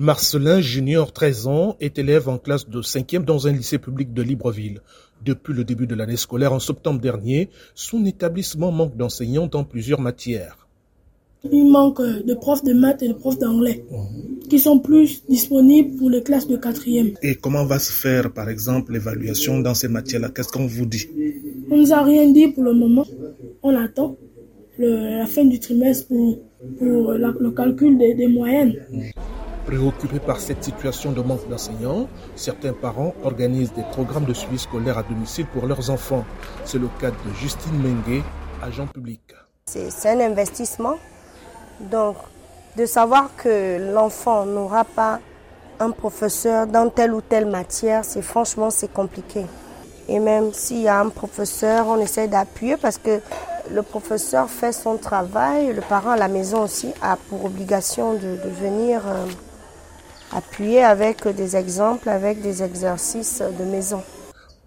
[0.00, 4.22] Marcelin Junior, 13 ans, est élève en classe de 5e dans un lycée public de
[4.22, 4.80] Libreville.
[5.24, 10.00] Depuis le début de l'année scolaire en septembre dernier, son établissement manque d'enseignants dans plusieurs
[10.00, 10.68] matières.
[11.50, 13.84] Il manque de profs de maths et de profs d'anglais
[14.48, 17.16] qui sont plus disponibles pour les classes de 4e.
[17.20, 20.28] Et comment va se faire, par exemple, l'évaluation dans ces matières-là?
[20.28, 21.08] Qu'est-ce qu'on vous dit?
[21.72, 23.04] On nous a rien dit pour le moment.
[23.64, 24.16] On attend
[24.78, 26.38] la fin du trimestre pour,
[26.80, 28.76] le calcul des, des moyennes.
[29.68, 34.96] Préoccupés par cette situation de manque d'enseignants, certains parents organisent des programmes de suivi scolaire
[34.96, 36.24] à domicile pour leurs enfants.
[36.64, 38.22] C'est le cas de Justine Mengue,
[38.62, 39.20] agent public.
[39.66, 40.94] C'est un investissement.
[41.80, 42.16] Donc,
[42.78, 45.20] de savoir que l'enfant n'aura pas
[45.80, 49.44] un professeur dans telle ou telle matière, c'est franchement c'est compliqué.
[50.08, 53.20] Et même s'il y a un professeur, on essaie d'appuyer parce que
[53.70, 58.38] le professeur fait son travail, le parent à la maison aussi a pour obligation de,
[58.62, 59.26] venir euh,
[60.34, 64.02] appuyer avec des exemples, avec des exercices de maison.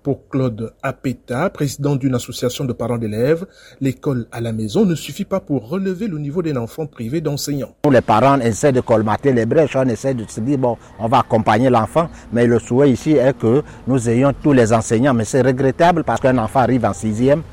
[0.04, 3.46] Pour Claude Apeta, président d'une association de parents d'élèves,
[3.82, 7.76] l'école à la maison ne suffit pas pour relever le niveau d'un enfant privé d'enseignants.
[7.88, 11.20] Les parents essaient de colmater les brèches, on essaie de se dire, bon, on va
[11.20, 15.14] accompagner l'enfant, mais le souhait ici est que nous ayons tous les enseignants.
[15.14, 17.44] Mais c'est regrettable parce qu'un enfant arrive en sixième,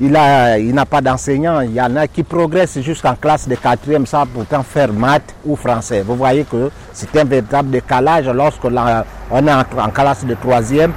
[0.00, 1.60] il n'a il pas d'enseignants.
[1.60, 5.56] Il y en a qui progressent jusqu'en classe de quatrième sans pourtant faire maths ou
[5.56, 6.02] français.
[6.02, 10.92] Vous voyez que c'est un véritable décalage lorsque on est en, classe de troisième.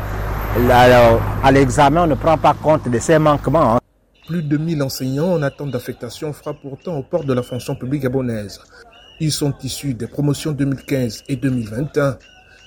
[1.44, 3.76] À l'examen, on ne prend pas compte de ces manquements.
[3.76, 3.80] Hein.
[4.28, 8.04] Plus de 1000 enseignants en attente d'affectation frappent pourtant aux portes de la fonction publique
[8.04, 8.60] gabonaise.
[9.20, 12.18] Ils sont issus des promotions 2015 et 2021.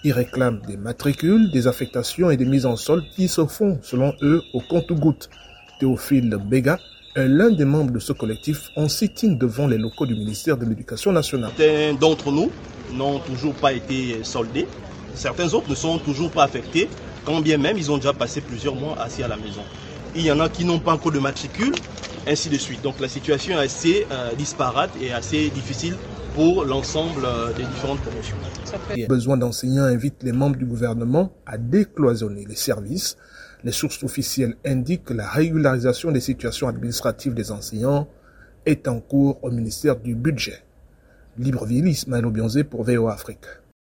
[0.02, 4.12] Ils réclament des matricules, des affectations et des mises en solde qui se font, selon
[4.22, 5.30] eux, au compte-gouttes.
[5.78, 6.80] Théophile Béga
[7.17, 11.12] l'un des membres de ce collectif en sitting devant les locaux du ministère de l'Éducation
[11.12, 11.53] nationale.
[11.56, 12.50] Certains d'entre nous
[12.92, 14.67] n'ont toujours pas été soldés.
[15.14, 16.89] Certains autres ne sont toujours pas affectés,
[17.25, 19.62] quand bien même ils ont déjà passé plusieurs mois assis à la maison.
[20.17, 21.74] Il y en a qui n'ont pas encore de matricule,
[22.27, 22.83] ainsi de suite.
[22.83, 25.96] Donc la situation est assez euh, disparate et assez difficile
[26.34, 28.36] pour l'ensemble euh, des différentes promotions.
[28.96, 33.17] Le besoin d'enseignants invite les membres du gouvernement à décloisonner les services
[33.64, 38.06] les sources officielles indiquent que la régularisation des situations administratives des enseignants
[38.67, 40.62] est en cours au ministère du Budget.
[41.39, 43.46] Libreville, Ismaël Obionzé pour VO Afrique.